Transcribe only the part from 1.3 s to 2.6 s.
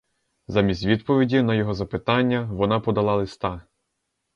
на його запитання—